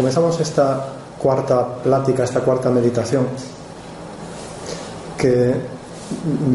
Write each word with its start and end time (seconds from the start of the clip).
Comenzamos 0.00 0.40
esta 0.40 0.82
cuarta 1.18 1.74
plática, 1.82 2.24
esta 2.24 2.40
cuarta 2.40 2.70
meditación, 2.70 3.26
que 5.18 5.54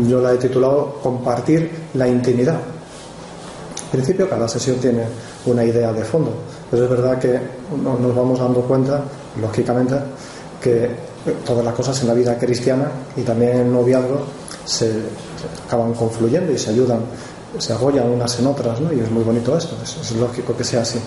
yo 0.08 0.20
la 0.20 0.34
he 0.34 0.38
titulado 0.38 0.96
Compartir 1.04 1.70
la 1.94 2.08
intimidad. 2.08 2.56
En 2.56 3.92
principio, 3.92 4.28
cada 4.28 4.48
sesión 4.48 4.78
tiene 4.78 5.04
una 5.46 5.64
idea 5.64 5.94
de 5.94 6.04
fondo, 6.04 6.32
pero 6.72 6.86
es 6.86 6.90
verdad 6.90 7.20
que 7.20 7.40
nos 7.84 8.16
vamos 8.16 8.40
dando 8.40 8.62
cuenta, 8.62 9.04
lógicamente, 9.40 9.94
que 10.60 10.90
todas 11.46 11.64
las 11.64 11.76
cosas 11.76 12.02
en 12.02 12.08
la 12.08 12.16
vida 12.16 12.40
cristiana 12.40 12.90
y 13.16 13.22
también 13.22 13.52
en 13.52 13.58
el 13.68 13.72
noviazgo 13.72 14.22
se, 14.66 14.92
acaban 15.68 15.94
confluyendo 15.94 16.52
y 16.52 16.58
se 16.58 16.72
ayudan, 16.72 17.02
se 17.60 17.74
apoyan 17.74 18.10
unas 18.10 18.40
en 18.40 18.48
otras, 18.48 18.82
¿no? 18.82 18.92
y 18.92 19.02
es 19.02 19.12
muy 19.12 19.24
bonito 19.24 19.56
esto, 19.56 19.76
es 19.84 20.12
lógico 20.14 20.58
que 20.58 20.64
sea 20.64 20.82
así. 20.82 21.00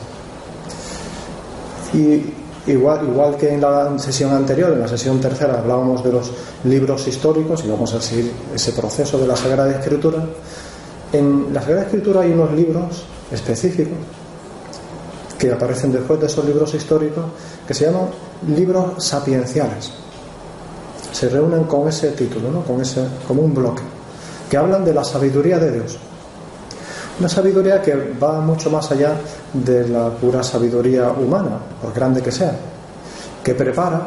Y 1.94 2.70
igual, 2.70 3.08
igual 3.08 3.36
que 3.36 3.54
en 3.54 3.60
la 3.60 3.98
sesión 3.98 4.32
anterior, 4.32 4.72
en 4.72 4.80
la 4.80 4.88
sesión 4.88 5.20
tercera, 5.20 5.58
hablábamos 5.58 6.04
de 6.04 6.12
los 6.12 6.30
libros 6.64 7.06
históricos 7.08 7.64
y 7.64 7.68
vamos 7.68 7.94
a 7.94 8.00
seguir 8.00 8.32
ese 8.54 8.72
proceso 8.72 9.18
de 9.18 9.26
la 9.26 9.36
Sagrada 9.36 9.70
Escritura. 9.70 10.24
En 11.12 11.52
la 11.52 11.60
Sagrada 11.60 11.84
Escritura 11.84 12.20
hay 12.20 12.32
unos 12.32 12.52
libros 12.52 13.04
específicos 13.30 13.96
que 15.38 15.52
aparecen 15.52 15.92
después 15.92 16.20
de 16.20 16.26
esos 16.26 16.44
libros 16.44 16.74
históricos 16.74 17.24
que 17.66 17.72
se 17.72 17.86
llaman 17.86 18.08
libros 18.54 19.04
sapienciales. 19.04 19.92
Se 21.12 21.28
reúnen 21.28 21.64
con 21.64 21.88
ese 21.88 22.10
título, 22.10 22.50
¿no? 22.50 22.62
con 22.62 22.80
ese, 22.80 23.04
como 23.26 23.42
un 23.42 23.54
bloque, 23.54 23.82
que 24.50 24.56
hablan 24.56 24.84
de 24.84 24.92
la 24.92 25.04
sabiduría 25.04 25.58
de 25.58 25.72
Dios. 25.72 25.98
Una 27.18 27.28
sabiduría 27.28 27.82
que 27.82 28.14
va 28.22 28.40
mucho 28.40 28.70
más 28.70 28.90
allá 28.92 29.14
de 29.52 29.88
la 29.88 30.10
pura 30.10 30.42
sabiduría 30.42 31.10
humana, 31.10 31.58
por 31.82 31.92
grande 31.92 32.22
que 32.22 32.30
sea, 32.30 32.56
que 33.42 33.54
prepara 33.54 34.06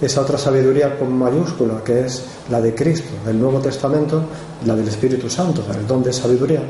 esa 0.00 0.20
otra 0.20 0.36
sabiduría 0.36 0.98
con 0.98 1.16
mayúscula, 1.16 1.82
que 1.84 2.06
es 2.06 2.24
la 2.50 2.60
de 2.60 2.74
Cristo, 2.74 3.10
del 3.24 3.40
Nuevo 3.40 3.60
Testamento, 3.60 4.22
la 4.66 4.74
del 4.74 4.88
Espíritu 4.88 5.30
Santo, 5.30 5.62
el 5.72 5.86
don 5.86 6.02
de 6.02 6.12
sabiduría. 6.12 6.62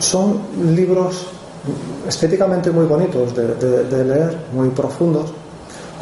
Son 0.00 0.40
libros 0.74 1.26
estéticamente 2.08 2.70
muy 2.70 2.86
bonitos 2.86 3.34
de, 3.34 4.04
leer, 4.04 4.36
muy 4.52 4.70
profundos, 4.70 5.32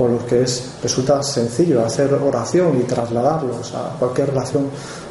con 0.00 0.14
los 0.14 0.22
que 0.22 0.44
es, 0.44 0.76
resulta 0.82 1.22
sencillo 1.22 1.84
hacer 1.84 2.14
oración 2.14 2.80
y 2.80 2.84
trasladarlos 2.84 3.74
a 3.74 3.98
cualquier 3.98 4.30
relación 4.30 4.64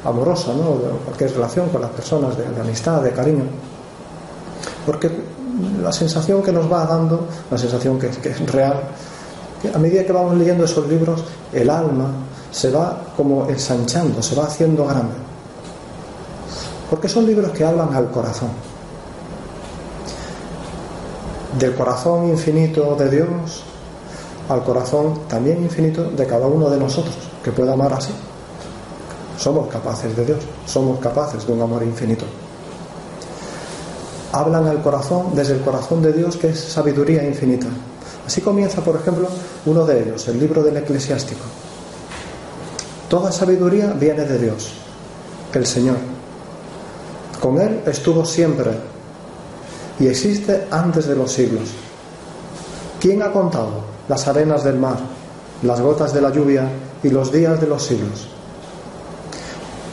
amorosa, 0.04 0.52
¿no? 0.52 0.78
cualquier 1.06 1.32
relación 1.32 1.70
con 1.70 1.82
las 1.82 1.92
personas, 1.92 2.36
de, 2.36 2.46
amistad, 2.60 3.00
de 3.04 3.12
cariño. 3.12 3.44
Porque 4.88 5.12
la 5.84 5.92
sensación 5.92 6.42
que 6.42 6.52
nos 6.52 6.72
va 6.72 6.88
dando, 6.88 7.28
la 7.52 7.58
sensación 7.60 8.00
que, 8.00 8.08
es 8.08 8.52
real, 8.52 8.82
que 9.62 9.70
a 9.70 9.78
medida 9.78 10.04
que 10.04 10.12
vamos 10.12 10.36
leyendo 10.36 10.66
esos 10.66 10.88
libros, 10.88 11.24
el 11.54 11.70
alma 11.70 12.10
se 12.52 12.72
va 12.72 13.00
como 13.16 13.48
ensanchando, 13.48 14.24
se 14.24 14.36
va 14.36 14.46
haciendo 14.46 14.88
grande. 14.88 15.14
Porque 16.90 17.08
son 17.08 17.28
libros 17.28 17.52
que 17.52 17.64
hablan 17.64 17.94
al 17.94 18.10
corazón. 18.10 18.50
Del 21.60 21.76
corazón 21.76 22.30
infinito 22.30 22.96
de 22.96 23.10
Dios 23.12 23.69
al 24.50 24.64
corazón 24.64 25.28
también 25.28 25.64
infinito 25.64 26.10
de 26.10 26.26
cada 26.26 26.48
uno 26.48 26.70
de 26.70 26.78
nosotros, 26.78 27.16
que 27.44 27.52
pueda 27.52 27.74
amar 27.74 27.94
así. 27.94 28.12
Somos 29.38 29.68
capaces 29.68 30.16
de 30.18 30.26
Dios, 30.26 30.40
somos 30.66 31.00
capaces 31.00 31.46
de 31.46 31.54
un 31.54 31.62
amor 31.62 31.84
infinito. 31.84 32.26
Hablan 34.32 34.68
al 34.68 34.82
corazón 34.82 35.28
desde 35.34 35.54
el 35.54 35.62
corazón 35.62 36.02
de 36.02 36.14
Dios, 36.14 36.36
que 36.36 36.50
es 36.50 36.60
sabiduría 36.60 37.24
infinita. 37.24 37.68
Así 38.26 38.42
comienza, 38.42 38.82
por 38.82 38.96
ejemplo, 38.96 39.28
uno 39.66 39.86
de 39.86 40.04
ellos, 40.04 40.28
el 40.28 40.40
libro 40.40 40.64
del 40.64 40.78
eclesiástico. 40.78 41.42
Toda 43.08 43.32
sabiduría 43.32 43.94
viene 43.94 44.26
de 44.26 44.38
Dios, 44.38 44.72
el 45.54 45.66
Señor. 45.66 45.98
Con 47.40 47.60
Él 47.62 47.82
estuvo 47.86 48.26
siempre 48.26 48.72
y 50.00 50.08
existe 50.08 50.68
antes 50.70 51.08
de 51.08 51.16
los 51.16 51.32
siglos. 51.32 51.70
¿Quién 53.00 53.24
ha 53.24 53.32
contado 53.32 53.89
las 54.10 54.28
arenas 54.28 54.64
del 54.64 54.78
mar, 54.78 54.98
las 55.62 55.80
gotas 55.80 56.12
de 56.14 56.20
la 56.20 56.32
lluvia 56.32 56.68
y 57.02 57.10
los 57.10 57.32
días 57.32 57.62
de 57.62 57.68
los 57.68 57.84
siglos. 57.84 58.28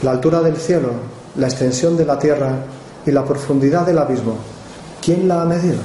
La 0.01 0.11
altura 0.11 0.41
del 0.41 0.57
cielo, 0.57 0.89
la 1.37 1.47
extensión 1.47 1.95
de 1.95 2.05
la 2.05 2.19
tierra 2.19 2.57
y 3.05 3.11
la 3.11 3.23
profundidad 3.23 3.85
del 3.85 3.99
abismo, 3.99 4.35
¿quién 5.01 5.27
la 5.27 5.43
ha 5.43 5.45
medido? 5.45 5.77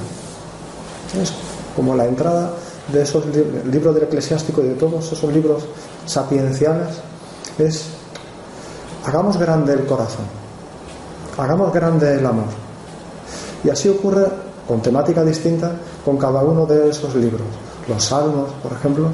Es 1.21 1.31
como 1.75 1.95
la 1.95 2.05
entrada 2.05 2.51
de 2.91 3.03
esos 3.03 3.23
libros 3.71 3.93
del 3.93 4.05
eclesiástico 4.05 4.61
y 4.61 4.69
de 4.69 4.75
todos 4.75 5.11
esos 5.11 5.31
libros 5.31 5.63
sapienciales 6.05 6.89
es 7.57 7.85
hagamos 9.05 9.37
grande 9.37 9.73
el 9.73 9.85
corazón, 9.85 10.25
hagamos 11.37 11.71
grande 11.71 12.15
el 12.15 12.25
amor. 12.25 12.45
Y 13.63 13.69
así 13.69 13.89
ocurre 13.89 14.25
con 14.67 14.81
temática 14.81 15.23
distinta 15.23 15.71
con 16.03 16.17
cada 16.17 16.41
uno 16.41 16.65
de 16.65 16.89
esos 16.89 17.13
libros 17.15 17.62
los 17.87 18.03
salmos, 18.03 18.51
por 18.61 18.71
ejemplo, 18.73 19.09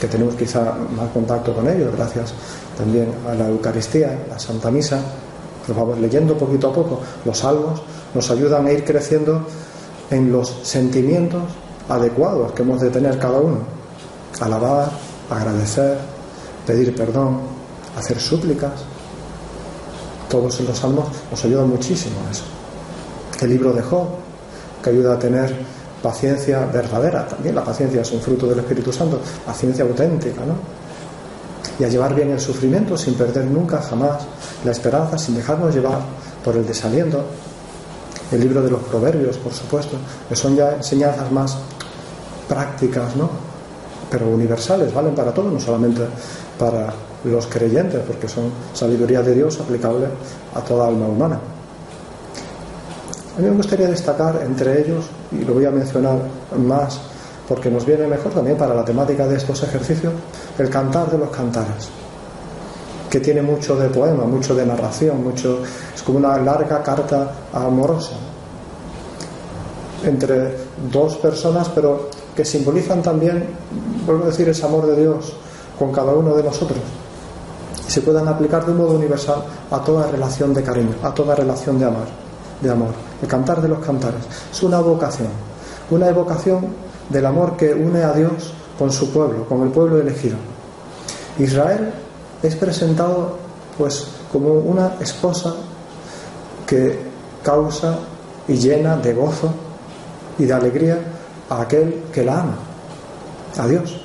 que 0.00 0.06
tenemos 0.06 0.34
quizá 0.34 0.74
más 0.94 1.10
contacto 1.12 1.54
con 1.54 1.68
ellos 1.68 1.94
gracias 1.96 2.34
también 2.76 3.08
a 3.28 3.34
la 3.34 3.48
Eucaristía, 3.48 4.26
la 4.28 4.38
Santa 4.38 4.70
Misa, 4.70 5.00
los 5.66 5.76
vamos 5.76 5.98
leyendo 5.98 6.36
poquito 6.36 6.68
a 6.68 6.72
poco. 6.72 7.00
Los 7.24 7.38
salmos 7.38 7.82
nos 8.14 8.30
ayudan 8.30 8.66
a 8.66 8.72
ir 8.72 8.84
creciendo 8.84 9.46
en 10.10 10.30
los 10.30 10.48
sentimientos 10.62 11.42
adecuados 11.88 12.52
que 12.52 12.62
hemos 12.62 12.80
de 12.80 12.90
tener 12.90 13.18
cada 13.18 13.38
uno. 13.38 13.58
Alabar, 14.40 14.90
agradecer, 15.30 15.98
pedir 16.66 16.94
perdón, 16.94 17.40
hacer 17.96 18.20
súplicas. 18.20 18.72
Todos 20.28 20.60
los 20.60 20.78
salmos 20.78 21.06
nos 21.30 21.44
ayudan 21.44 21.68
muchísimo 21.68 22.16
a 22.26 22.30
eso. 22.30 22.44
El 23.40 23.50
libro 23.50 23.72
de 23.72 23.82
Job, 23.82 24.08
que 24.82 24.90
ayuda 24.90 25.14
a 25.14 25.18
tener 25.18 25.54
paciencia 26.06 26.64
verdadera. 26.66 27.26
También 27.26 27.56
la 27.56 27.64
paciencia 27.64 28.00
es 28.00 28.12
un 28.12 28.20
fruto 28.20 28.46
del 28.46 28.60
Espíritu 28.60 28.92
Santo, 28.92 29.20
paciencia 29.44 29.82
auténtica, 29.82 30.42
¿no? 30.46 30.54
Y 31.80 31.84
a 31.84 31.88
llevar 31.88 32.14
bien 32.14 32.30
el 32.30 32.38
sufrimiento 32.38 32.96
sin 32.96 33.14
perder 33.14 33.46
nunca, 33.46 33.82
jamás 33.82 34.18
la 34.64 34.70
esperanza, 34.70 35.18
sin 35.18 35.34
dejarnos 35.34 35.74
llevar 35.74 35.98
por 36.44 36.54
el 36.56 36.64
desaliento. 36.64 37.24
El 38.30 38.40
libro 38.40 38.62
de 38.62 38.70
los 38.70 38.82
proverbios, 38.84 39.36
por 39.38 39.52
supuesto, 39.52 39.96
que 40.28 40.36
son 40.36 40.54
ya 40.54 40.76
enseñanzas 40.76 41.30
más 41.32 41.56
prácticas, 42.48 43.16
¿no? 43.16 43.28
Pero 44.08 44.28
universales, 44.28 44.94
valen 44.94 45.14
para 45.14 45.34
todos, 45.34 45.52
no 45.52 45.58
solamente 45.58 46.02
para 46.56 46.92
los 47.24 47.46
creyentes, 47.48 48.00
porque 48.06 48.28
son 48.28 48.52
sabiduría 48.72 49.22
de 49.22 49.34
Dios 49.34 49.58
aplicable 49.60 50.06
a 50.54 50.60
toda 50.60 50.86
alma 50.86 51.06
humana. 51.06 51.40
A 53.36 53.40
mí 53.40 53.50
me 53.50 53.56
gustaría 53.56 53.86
destacar 53.86 54.40
entre 54.46 54.80
ellos, 54.80 55.04
y 55.30 55.44
lo 55.44 55.52
voy 55.52 55.66
a 55.66 55.70
mencionar 55.70 56.16
más 56.56 56.98
porque 57.46 57.70
nos 57.70 57.84
viene 57.84 58.06
mejor 58.06 58.32
también 58.32 58.56
para 58.56 58.74
la 58.74 58.82
temática 58.82 59.26
de 59.26 59.36
estos 59.36 59.62
ejercicios, 59.62 60.12
el 60.58 60.70
cantar 60.70 61.10
de 61.10 61.18
los 61.18 61.28
cantares, 61.28 61.90
que 63.10 63.20
tiene 63.20 63.42
mucho 63.42 63.76
de 63.76 63.90
poema, 63.90 64.24
mucho 64.24 64.54
de 64.54 64.64
narración, 64.64 65.22
mucho, 65.22 65.60
es 65.94 66.02
como 66.02 66.18
una 66.18 66.38
larga 66.38 66.82
carta 66.82 67.30
amorosa 67.52 68.12
entre 70.02 70.56
dos 70.90 71.16
personas, 71.18 71.68
pero 71.68 72.08
que 72.34 72.44
simbolizan 72.44 73.02
también, 73.02 73.48
vuelvo 74.06 74.24
a 74.24 74.26
decir, 74.28 74.48
ese 74.48 74.64
amor 74.64 74.86
de 74.86 75.02
Dios 75.02 75.34
con 75.78 75.92
cada 75.92 76.12
uno 76.12 76.34
de 76.34 76.42
nosotros. 76.42 76.80
Y 77.86 77.90
se 77.90 78.00
puedan 78.00 78.26
aplicar 78.28 78.64
de 78.64 78.72
un 78.72 78.78
modo 78.78 78.94
universal 78.94 79.44
a 79.70 79.78
toda 79.84 80.10
relación 80.10 80.54
de 80.54 80.62
cariño, 80.62 80.94
a 81.02 81.12
toda 81.12 81.34
relación 81.34 81.78
de 81.78 81.84
amor 81.84 82.25
de 82.60 82.70
amor, 82.70 82.90
el 83.22 83.28
cantar 83.28 83.60
de 83.60 83.68
los 83.68 83.84
cantares. 83.84 84.20
Es 84.50 84.62
una 84.62 84.80
vocación, 84.80 85.28
una 85.90 86.08
evocación 86.08 86.66
del 87.08 87.26
amor 87.26 87.56
que 87.56 87.72
une 87.72 88.02
a 88.02 88.12
Dios 88.12 88.52
con 88.78 88.90
su 88.90 89.10
pueblo, 89.12 89.44
con 89.48 89.62
el 89.62 89.68
pueblo 89.68 89.98
elegido. 89.98 90.36
Israel 91.38 91.92
es 92.42 92.54
presentado 92.56 93.38
pues 93.76 94.06
como 94.32 94.52
una 94.52 94.94
esposa 95.00 95.54
que 96.66 96.98
causa 97.42 97.98
y 98.48 98.54
llena 98.54 98.96
de 98.96 99.14
gozo 99.14 99.50
y 100.38 100.44
de 100.44 100.52
alegría 100.52 100.98
a 101.48 101.62
aquel 101.62 102.04
que 102.12 102.24
la 102.24 102.40
ama, 102.40 102.56
a 103.58 103.66
Dios. 103.66 104.00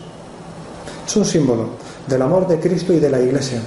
Es 1.06 1.16
un 1.16 1.26
símbolo 1.26 1.70
del 2.08 2.22
amor 2.22 2.48
de 2.48 2.60
Cristo 2.60 2.94
y 2.94 3.00
de 3.00 3.10
la 3.10 3.20
Iglesia. 3.20 3.62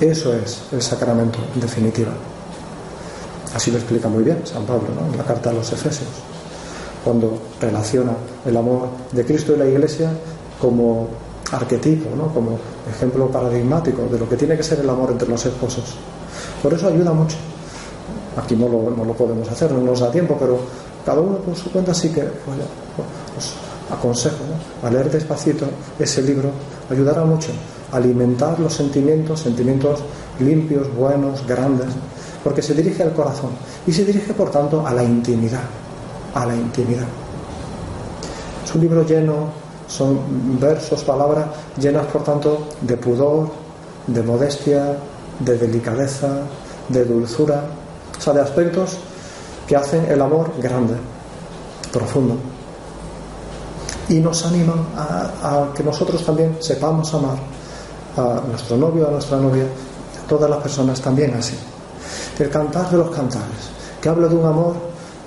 Eso 0.00 0.34
es 0.34 0.62
el 0.72 0.80
sacramento, 0.80 1.38
en 1.54 1.60
definitiva. 1.60 2.12
Así 3.54 3.70
lo 3.70 3.78
explica 3.78 4.08
muy 4.08 4.22
bien 4.22 4.40
San 4.44 4.64
Pablo 4.64 4.88
en 5.10 5.16
la 5.16 5.24
carta 5.24 5.50
a 5.50 5.52
los 5.52 5.72
Efesios, 5.72 6.08
cuando 7.04 7.38
relaciona 7.60 8.12
el 8.44 8.56
amor 8.56 8.88
de 9.12 9.24
Cristo 9.24 9.54
y 9.54 9.58
la 9.58 9.66
Iglesia 9.66 10.10
como 10.60 11.08
arquetipo, 11.52 12.14
¿no? 12.14 12.28
como 12.28 12.58
ejemplo 12.90 13.30
paradigmático 13.30 14.02
de 14.10 14.18
lo 14.18 14.28
que 14.28 14.36
tiene 14.36 14.56
que 14.56 14.62
ser 14.62 14.80
el 14.80 14.90
amor 14.90 15.10
entre 15.12 15.28
los 15.28 15.44
esposos. 15.46 15.96
Por 16.62 16.74
eso 16.74 16.88
ayuda 16.88 17.12
mucho. 17.12 17.36
Aquí 18.36 18.54
no 18.54 18.68
lo, 18.68 19.12
podemos 19.14 19.48
hacer, 19.50 19.72
no 19.72 19.80
nos 19.80 20.00
da 20.00 20.10
tiempo, 20.10 20.36
pero 20.38 20.58
cada 21.04 21.20
uno 21.20 21.38
por 21.38 21.56
su 21.56 21.72
cuenta 21.72 21.94
sí 21.94 22.10
que 22.10 22.22
pues, 22.22 22.58
os 23.36 23.54
aconsejo 23.90 24.44
a 24.82 24.90
leer 24.90 25.10
despacito 25.10 25.66
ese 25.98 26.22
libro, 26.22 26.50
ayudará 26.90 27.24
mucho 27.24 27.48
a 27.90 27.96
alimentar 27.96 28.60
los 28.60 28.74
sentimientos, 28.74 29.40
sentimientos 29.40 30.00
limpios, 30.38 30.94
buenos, 30.94 31.44
grandes, 31.46 31.88
porque 32.42 32.62
se 32.62 32.74
dirige 32.74 33.02
al 33.02 33.12
corazón 33.12 33.50
y 33.86 33.92
se 33.92 34.04
dirige 34.04 34.32
por 34.32 34.50
tanto 34.50 34.86
a 34.86 34.92
la 34.92 35.02
intimidad, 35.02 35.62
a 36.34 36.46
la 36.46 36.54
intimidad. 36.54 37.06
Es 38.64 38.74
un 38.74 38.80
libro 38.80 39.04
lleno, 39.04 39.48
son 39.86 40.58
versos, 40.60 41.02
palabras 41.02 41.46
llenas 41.80 42.06
por 42.06 42.22
tanto 42.22 42.68
de 42.82 42.96
pudor, 42.96 43.48
de 44.06 44.22
modestia, 44.22 44.96
de 45.40 45.58
delicadeza, 45.58 46.28
de 46.88 47.04
dulzura, 47.04 47.62
o 48.16 48.20
sea, 48.20 48.32
de 48.32 48.40
aspectos 48.40 48.98
que 49.66 49.76
hacen 49.76 50.06
el 50.10 50.20
amor 50.20 50.52
grande, 50.60 50.94
profundo. 51.92 52.36
Y 54.08 54.20
nos 54.20 54.44
animan 54.46 54.86
a, 54.96 55.30
a 55.42 55.72
que 55.74 55.82
nosotros 55.82 56.24
también 56.24 56.56
sepamos 56.60 57.12
amar 57.12 57.36
a 58.16 58.42
nuestro 58.48 58.76
novio, 58.76 59.08
a 59.08 59.10
nuestra 59.10 59.38
novia, 59.38 59.64
a 59.64 60.28
todas 60.28 60.48
las 60.48 60.60
personas 60.60 61.00
también 61.00 61.34
así. 61.34 61.56
El 62.38 62.50
cantar 62.50 62.88
de 62.90 62.98
los 62.98 63.10
cantares, 63.10 63.70
que 64.00 64.08
habla 64.08 64.28
de 64.28 64.36
un 64.36 64.46
amor 64.46 64.76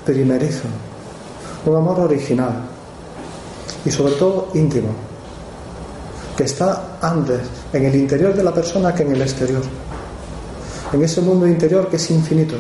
primerizo, 0.06 0.64
un 1.66 1.76
amor 1.76 2.00
original 2.00 2.54
y 3.84 3.92
sobre 3.92 4.14
todo 4.14 4.48
íntimo, 4.54 4.90
que 6.38 6.44
está 6.46 6.98
antes 7.02 7.42
en 7.74 7.86
el 7.86 7.96
interior 7.96 8.34
de 8.34 8.44
la 8.44 8.54
persona 8.54 8.96
que 8.96 9.04
en 9.04 9.12
el 9.12 9.22
exterior, 9.22 9.62
en 10.94 11.04
ese 11.04 11.22
mundo 11.22 11.48
interior 11.48 11.90
que 11.90 11.98
es 11.98 12.12
infinito. 12.12 12.56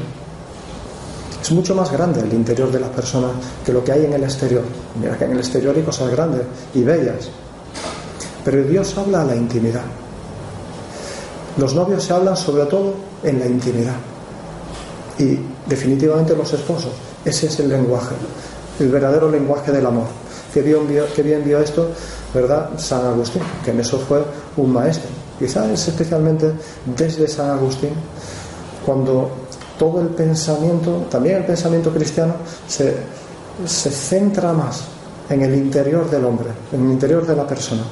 Es 1.41 1.51
mucho 1.51 1.73
más 1.73 1.91
grande 1.91 2.19
el 2.19 2.33
interior 2.33 2.71
de 2.71 2.79
las 2.79 2.89
personas 2.89 3.31
que 3.65 3.73
lo 3.73 3.83
que 3.83 3.91
hay 3.91 4.05
en 4.05 4.13
el 4.13 4.23
exterior. 4.23 4.63
Mira 4.99 5.17
que 5.17 5.25
en 5.25 5.31
el 5.31 5.39
exterior 5.39 5.75
hay 5.75 5.81
cosas 5.81 6.11
grandes 6.11 6.41
y 6.73 6.83
bellas. 6.83 7.29
Pero 8.45 8.63
Dios 8.63 8.95
habla 8.97 9.21
a 9.21 9.25
la 9.25 9.35
intimidad. 9.35 9.81
Los 11.57 11.73
novios 11.73 12.03
se 12.03 12.13
hablan 12.13 12.37
sobre 12.37 12.65
todo 12.65 12.93
en 13.23 13.39
la 13.39 13.47
intimidad. 13.47 13.95
Y 15.21 15.37
definitivamente 15.67 16.35
los 16.35 16.51
esposos. 16.51 16.91
Ese 17.23 17.45
es 17.45 17.59
el 17.59 17.69
lenguaje, 17.69 18.15
el 18.79 18.89
verdadero 18.89 19.29
lenguaje 19.29 19.71
del 19.71 19.85
amor. 19.85 20.07
Qué 20.51 20.63
bien 20.63 20.87
vio, 20.87 21.05
qué 21.15 21.21
bien 21.21 21.43
vio 21.43 21.59
esto, 21.59 21.89
¿verdad? 22.33 22.71
San 22.77 23.05
Agustín, 23.05 23.43
que 23.63 23.69
en 23.69 23.79
eso 23.79 23.99
fue 23.99 24.23
un 24.57 24.73
maestro. 24.73 25.09
Quizás 25.37 25.69
es 25.69 25.87
especialmente 25.87 26.51
desde 26.97 27.27
San 27.27 27.51
Agustín 27.51 27.91
cuando 28.83 29.29
todo 29.77 30.01
el 30.01 30.07
pensamiento, 30.07 31.05
también 31.09 31.37
el 31.37 31.45
pensamiento 31.45 31.91
cristiano, 31.91 32.33
se, 32.67 32.95
se 33.65 33.91
centra 33.91 34.53
más 34.53 34.85
en 35.29 35.43
el 35.43 35.53
interior 35.53 36.09
del 36.09 36.25
hombre, 36.25 36.47
en 36.71 36.85
el 36.85 36.91
interior 36.93 37.25
de 37.27 37.35
la 37.35 37.45
persona. 37.45 37.83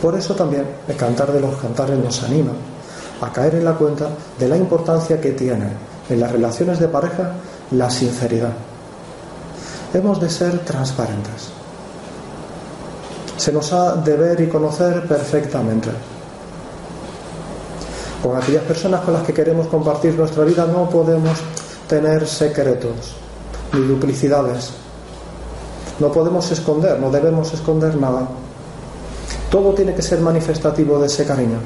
Por 0.00 0.16
eso 0.16 0.34
también 0.34 0.64
el 0.88 0.96
cantar 0.96 1.30
de 1.30 1.40
los 1.40 1.54
cantares 1.56 1.98
nos 1.98 2.22
anima 2.22 2.52
a 3.20 3.32
caer 3.32 3.56
en 3.56 3.64
la 3.64 3.74
cuenta 3.74 4.08
de 4.38 4.48
la 4.48 4.56
importancia 4.56 5.20
que 5.20 5.32
tiene 5.32 5.66
en 6.08 6.20
las 6.20 6.32
relaciones 6.32 6.78
de 6.78 6.88
pareja 6.88 7.32
la 7.72 7.88
sinceridad. 7.90 8.52
Hemos 9.92 10.20
de 10.20 10.30
ser 10.30 10.58
transparentes. 10.60 11.50
Se 13.36 13.52
nos 13.52 13.72
ha 13.72 13.96
de 13.96 14.16
ver 14.16 14.40
y 14.40 14.48
conocer 14.48 15.06
perfectamente. 15.06 15.90
Con 18.22 18.36
aquellas 18.36 18.64
personas 18.64 19.00
con 19.00 19.14
las 19.14 19.22
que 19.22 19.32
queremos 19.32 19.66
compartir 19.68 20.14
nuestra 20.14 20.44
vida 20.44 20.66
no 20.66 20.88
podemos 20.90 21.38
tener 21.88 22.26
secretos 22.26 23.16
ni 23.72 23.80
duplicidades. 23.86 24.72
No 25.98 26.10
podemos 26.12 26.50
esconder, 26.50 26.98
no 26.98 27.10
debemos 27.10 27.52
esconder 27.52 27.94
nada. 27.96 28.28
Todo 29.50 29.74
tiene 29.74 29.94
que 29.94 30.02
ser 30.02 30.20
manifestativo 30.20 30.98
de 30.98 31.06
ese 31.06 31.24
cariño. 31.24 31.58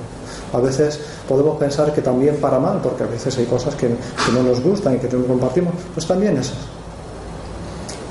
A 0.54 0.60
veces 0.60 1.00
podemos 1.28 1.58
pensar 1.58 1.92
que 1.92 2.00
también 2.00 2.36
para 2.36 2.60
mal, 2.60 2.80
porque 2.80 3.02
a 3.02 3.06
veces 3.06 3.36
hay 3.38 3.44
cosas 3.44 3.74
que, 3.74 3.88
no 4.32 4.42
nos 4.42 4.60
gustan 4.60 4.94
y 4.94 4.98
que 4.98 5.08
no 5.08 5.26
compartimos, 5.26 5.74
pues 5.92 6.06
también 6.06 6.36
esas. 6.36 6.56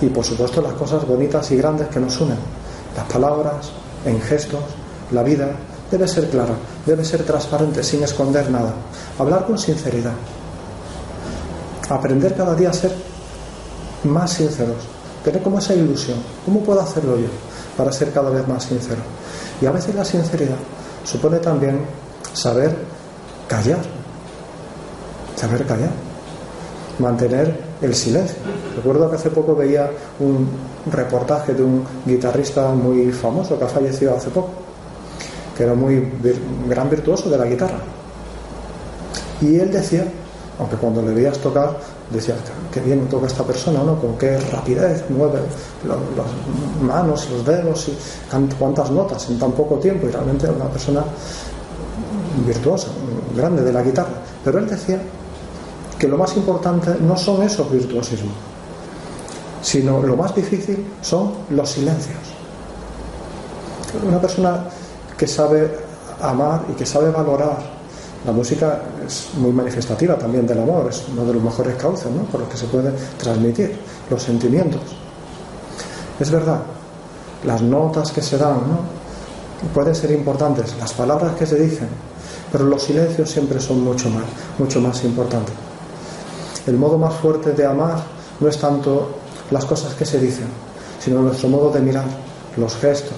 Y 0.01 0.07
por 0.07 0.25
supuesto 0.25 0.62
las 0.62 0.74
cosas 0.74 1.07
bonitas 1.07 1.50
y 1.51 1.57
grandes 1.57 1.88
que 1.88 2.01
nos 2.01 2.19
unen. 2.19 2.38
Las 2.98 3.06
palabras, 3.06 3.72
en 4.06 4.19
gestos, 4.19 4.60
la 5.12 5.24
vida, 5.24 5.51
debe 5.90 6.06
ser 6.06 6.30
clara, 6.30 6.54
debe 6.86 7.06
ser 7.06 7.24
transparente, 7.24 7.81
sin 7.81 8.04
esconder 8.04 8.51
nada. 8.51 8.74
Hablar 9.18 9.45
con 9.45 9.57
sinceridad. 9.57 10.13
Aprender 11.90 12.36
cada 12.36 12.56
día 12.56 12.72
a 12.72 12.74
ser 12.74 12.92
más 14.04 14.34
sinceros. 14.34 14.84
Tener 15.24 15.42
como 15.42 15.60
esa 15.60 15.75
ilusión. 15.75 16.18
¿Cómo 16.44 16.60
puedo 16.60 16.81
hacerlo 16.81 17.18
yo 17.18 17.28
para 17.78 17.94
ser 17.94 18.12
cada 18.12 18.30
vez 18.30 18.45
más 18.50 18.66
sincero? 18.66 19.01
Y 19.62 19.66
a 19.66 19.72
veces 19.72 19.95
la 19.95 20.04
sinceridad 20.04 20.57
supone 21.06 21.38
también 21.38 22.03
saber 22.33 22.75
callar. 23.47 23.80
Saber 25.35 25.65
callar. 25.65 25.91
Mantener 27.00 27.57
el 27.81 27.95
silencio. 27.95 28.38
Recuerdo 28.75 29.09
que 29.09 29.15
hace 29.15 29.30
poco 29.30 29.56
veía 29.56 29.89
un 30.19 30.47
reportaje 30.91 31.53
de 31.53 31.63
un 31.63 31.83
guitarrista 32.06 32.69
muy 32.69 33.11
famoso 33.11 33.57
que 33.57 33.66
ha 33.66 33.68
fallecido 33.68 34.16
hace 34.16 34.30
poco 34.30 34.63
que 35.56 35.63
era 35.63 35.73
muy 35.73 36.11
gran 36.68 36.90
virtuoso 36.90 37.30
de 37.30 37.37
la 37.37 37.45
guitarra. 37.45 37.80
Y 39.42 39.59
él 39.59 39.71
decía, 39.71 40.06
aunque 40.59 40.75
cuando 40.78 41.02
le 41.02 41.13
veías 41.13 41.37
tocar, 41.37 41.78
decía, 42.09 42.35
qué 42.71 42.80
bien 42.80 43.07
toca 43.07 43.28
esta 43.28 43.44
persona, 43.44 43.83
¿no? 43.83 43.99
Con 43.99 44.18
qué 44.18 44.40
rapidez 44.52 45.04
mueve 45.09 45.40
las 45.87 46.28
manos, 46.81 47.30
los 47.30 47.45
dedos 47.45 47.90
y 47.90 47.97
cuántas 48.57 48.90
notas 48.92 49.30
en 49.30 49.40
tan 49.40 49.52
poco 49.52 49.75
tiempo. 49.78 50.07
Y 50.07 50.11
realmente 50.11 50.45
era 50.45 50.56
una 50.56 50.69
persona 50.69 51.04
virtuosa, 52.45 52.87
grande 53.35 53.63
de 53.63 53.73
la 53.73 53.81
guitarra. 53.81 54.13
Pero 54.44 54.59
él 54.59 54.68
decía 54.68 55.02
que 55.97 56.07
lo 56.07 56.18
más 56.18 56.35
importante 56.35 56.95
no 56.99 57.16
son 57.16 57.44
esos 57.44 57.71
virtuosismos, 57.71 58.33
sino 59.61 60.02
lo 60.02 60.18
más 60.18 60.35
difícil 60.35 60.85
son 61.02 61.31
los 61.52 61.69
silencios. 61.69 62.18
Una 64.06 64.19
persona 64.19 64.66
que 65.18 65.28
sabe 65.28 65.71
amar 66.21 66.66
y 66.69 66.73
que 66.73 66.85
sabe 66.85 67.11
valorar. 67.11 67.57
La 68.25 68.31
música 68.31 68.81
es 69.06 69.30
muy 69.37 69.52
manifestativa 69.52 70.18
también 70.18 70.47
del 70.47 70.59
amor, 70.59 70.87
es 70.90 71.04
uno 71.11 71.25
de 71.25 71.33
los 71.33 71.44
mejores 71.44 71.75
cauces 71.75 72.09
¿no? 72.09 72.23
por 72.23 72.40
los 72.40 72.49
que 72.49 72.57
se 72.57 72.66
puede 72.68 72.92
transmitir 73.18 73.78
los 74.09 74.23
sentimientos. 74.23 74.81
Es 76.19 76.31
verdad, 76.31 76.61
las 77.44 77.61
notas 77.61 78.11
que 78.11 78.21
se 78.21 78.37
dan 78.37 78.61
pueden 79.73 79.94
ser 79.94 80.11
importantes, 80.11 80.75
las 80.80 80.94
palabras 80.94 81.35
que 81.35 81.45
se 81.45 81.59
dicen, 81.59 81.87
pero 82.54 82.66
los 82.66 82.83
silencios 82.83 83.31
siempre 83.31 83.60
son 83.60 83.83
mucho 83.83 84.12
más, 84.12 84.26
mucho 84.60 84.80
más 84.80 85.04
importantes. 85.04 85.56
El 86.68 86.78
modo 86.78 87.00
más 87.00 87.16
fuerte 87.16 87.52
de 87.52 87.66
amar 87.66 88.04
no 88.40 88.48
es 88.48 88.60
tanto 88.60 89.10
las 89.50 89.66
cosas 89.66 89.95
que 89.95 90.06
se 90.06 90.19
dicen, 90.19 90.45
sino 91.00 91.24
nuestro 91.24 91.50
modo 91.50 91.72
de 91.72 91.81
mirar, 91.81 92.06
los 92.56 92.76
gestos, 92.76 93.18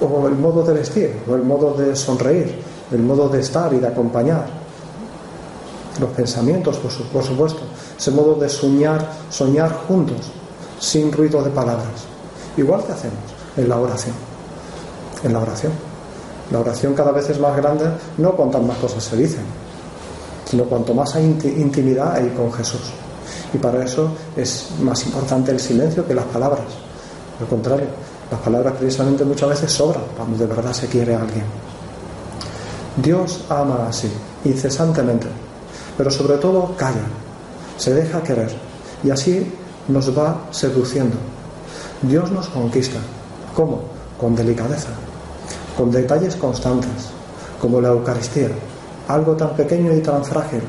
o 0.00 0.26
el 0.26 0.34
modo 0.34 0.64
de 0.64 0.72
vestir, 0.72 1.22
o 1.30 1.36
el 1.36 1.44
modo 1.44 1.72
de 1.74 1.94
sonreír, 1.94 2.58
el 2.90 3.00
modo 3.00 3.28
de 3.28 3.40
estar 3.40 3.72
y 3.72 3.78
de 3.78 3.86
acompañar. 3.86 4.44
Los 6.00 6.10
pensamientos, 6.10 6.78
por, 6.78 7.22
supuesto, 7.22 7.60
ese 7.96 8.10
modo 8.10 8.34
de 8.34 8.48
soñar, 8.48 9.08
soñar 9.30 9.72
juntos, 9.86 10.32
sin 10.80 11.12
ruido 11.12 11.44
de 11.44 11.50
palabras. 11.50 12.06
Igual 12.56 12.84
que 12.84 12.90
hacemos 12.90 13.20
en 13.56 13.68
la 13.68 13.78
oración. 13.78 14.16
En 15.22 15.32
la 15.32 15.38
oración. 15.38 15.93
La 16.50 16.60
oración 16.60 16.94
cada 16.94 17.12
vez 17.12 17.30
es 17.30 17.40
más 17.40 17.56
grande, 17.56 17.86
no 18.18 18.32
cuantas 18.32 18.62
más 18.62 18.76
cosas 18.78 19.02
se 19.02 19.16
dicen, 19.16 19.44
sino 20.44 20.64
cuanto 20.64 20.94
más 20.94 21.14
hay 21.14 21.24
intimidad 21.24 22.14
hay 22.14 22.28
con 22.30 22.52
Jesús. 22.52 22.92
Y 23.52 23.58
para 23.58 23.84
eso 23.84 24.10
es 24.36 24.68
más 24.80 25.04
importante 25.06 25.52
el 25.52 25.60
silencio 25.60 26.06
que 26.06 26.14
las 26.14 26.26
palabras. 26.26 26.66
Al 27.40 27.46
contrario, 27.46 27.86
las 28.30 28.40
palabras 28.40 28.74
precisamente 28.78 29.24
muchas 29.24 29.48
veces 29.50 29.72
sobran 29.72 30.04
cuando 30.16 30.36
de 30.38 30.46
verdad 30.46 30.72
se 30.72 30.86
quiere 30.86 31.14
a 31.14 31.20
alguien. 31.20 31.44
Dios 32.96 33.44
ama 33.48 33.86
así, 33.88 34.10
incesantemente, 34.44 35.26
pero 35.96 36.10
sobre 36.10 36.36
todo 36.36 36.74
calla, 36.76 37.06
se 37.76 37.92
deja 37.92 38.22
querer 38.22 38.54
y 39.02 39.10
así 39.10 39.52
nos 39.88 40.16
va 40.16 40.46
seduciendo. 40.50 41.16
Dios 42.02 42.30
nos 42.30 42.48
conquista. 42.48 42.98
¿Cómo? 43.54 43.82
Con 44.18 44.34
delicadeza, 44.34 44.88
con 45.76 45.90
detalles 45.90 46.36
constantes, 46.36 47.10
como 47.60 47.80
la 47.80 47.88
Eucaristía, 47.88 48.48
algo 49.08 49.34
tan 49.34 49.50
pequeño 49.50 49.94
y 49.94 50.00
tan 50.00 50.24
frágil, 50.24 50.62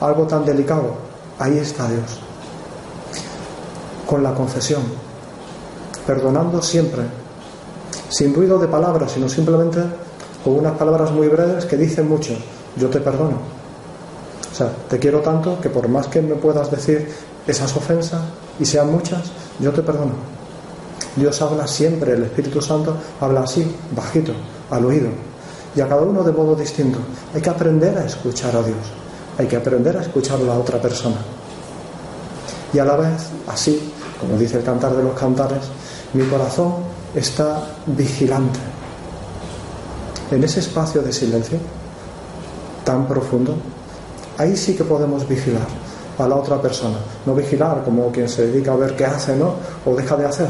algo 0.00 0.26
tan 0.26 0.44
delicado. 0.44 0.94
Ahí 1.38 1.58
está 1.58 1.88
Dios. 1.88 2.18
Con 4.06 4.22
la 4.22 4.32
confesión, 4.34 4.82
perdonando 6.06 6.62
siempre, 6.62 7.02
sin 8.08 8.34
ruido 8.34 8.58
de 8.58 8.68
palabras, 8.68 9.12
sino 9.12 9.28
simplemente 9.28 9.80
con 10.42 10.54
unas 10.54 10.76
palabras 10.78 11.10
muy 11.12 11.28
breves 11.28 11.66
que 11.66 11.76
dicen 11.76 12.08
mucho. 12.08 12.34
Yo 12.76 12.88
te 12.88 13.00
perdono. 13.00 13.38
O 14.50 14.54
sea, 14.54 14.72
te 14.88 14.98
quiero 14.98 15.20
tanto 15.20 15.60
que 15.60 15.68
por 15.68 15.88
más 15.88 16.06
que 16.08 16.22
me 16.22 16.34
puedas 16.34 16.70
decir 16.70 17.12
esas 17.46 17.76
ofensas 17.76 18.22
y 18.58 18.64
sean 18.64 18.90
muchas, 18.90 19.30
yo 19.60 19.72
te 19.72 19.82
perdono. 19.82 20.37
Dios 21.16 21.40
habla 21.42 21.66
siempre, 21.66 22.12
el 22.12 22.24
Espíritu 22.24 22.60
Santo 22.60 22.96
habla 23.20 23.40
así, 23.40 23.66
bajito, 23.94 24.32
al 24.70 24.84
oído, 24.84 25.08
y 25.74 25.80
a 25.80 25.88
cada 25.88 26.02
uno 26.02 26.22
de 26.22 26.32
modo 26.32 26.54
distinto. 26.54 26.98
Hay 27.34 27.40
que 27.40 27.50
aprender 27.50 27.96
a 27.98 28.04
escuchar 28.04 28.54
a 28.56 28.62
Dios, 28.62 28.78
hay 29.38 29.46
que 29.46 29.56
aprender 29.56 29.96
a 29.96 30.02
escuchar 30.02 30.38
a 30.40 30.44
la 30.44 30.54
otra 30.54 30.80
persona. 30.80 31.16
Y 32.72 32.78
a 32.78 32.84
la 32.84 32.96
vez, 32.96 33.28
así, 33.46 33.92
como 34.20 34.38
dice 34.38 34.58
el 34.58 34.64
cantar 34.64 34.94
de 34.94 35.02
los 35.02 35.14
cantares, 35.14 35.64
mi 36.12 36.24
corazón 36.24 36.74
está 37.14 37.62
vigilante. 37.86 38.58
En 40.30 40.44
ese 40.44 40.60
espacio 40.60 41.00
de 41.00 41.12
silencio 41.12 41.58
tan 42.84 43.06
profundo, 43.06 43.54
ahí 44.36 44.56
sí 44.56 44.74
que 44.76 44.84
podemos 44.84 45.26
vigilar 45.26 45.66
a 46.18 46.28
la 46.28 46.36
otra 46.36 46.60
persona. 46.60 46.96
No 47.24 47.34
vigilar 47.34 47.82
como 47.84 48.10
quien 48.10 48.28
se 48.28 48.46
dedica 48.46 48.72
a 48.72 48.76
ver 48.76 48.96
qué 48.96 49.06
hace, 49.06 49.36
¿no? 49.36 49.54
O 49.86 49.94
deja 49.94 50.16
de 50.16 50.26
hacer, 50.26 50.48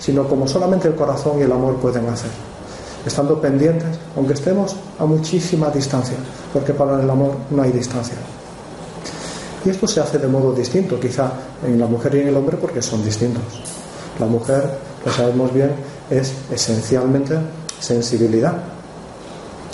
sino 0.00 0.26
como 0.26 0.48
solamente 0.48 0.88
el 0.88 0.94
corazón 0.94 1.38
y 1.38 1.42
el 1.42 1.52
amor 1.52 1.76
pueden 1.76 2.08
hacer. 2.08 2.30
Estando 3.06 3.40
pendientes, 3.40 3.98
aunque 4.16 4.32
estemos 4.32 4.74
a 4.98 5.04
muchísima 5.04 5.70
distancia, 5.70 6.16
porque 6.52 6.72
para 6.74 7.00
el 7.00 7.08
amor 7.08 7.32
no 7.50 7.62
hay 7.62 7.70
distancia. 7.70 8.16
Y 9.64 9.68
esto 9.68 9.86
se 9.86 10.00
hace 10.00 10.18
de 10.18 10.26
modo 10.26 10.52
distinto, 10.52 10.98
quizá 10.98 11.30
en 11.66 11.78
la 11.78 11.86
mujer 11.86 12.14
y 12.14 12.20
en 12.20 12.28
el 12.28 12.36
hombre, 12.36 12.56
porque 12.56 12.80
son 12.80 13.04
distintos. 13.04 13.42
La 14.18 14.26
mujer, 14.26 14.64
lo 15.04 15.12
sabemos 15.12 15.52
bien, 15.52 15.72
es 16.08 16.32
esencialmente 16.50 17.36
sensibilidad. 17.78 18.54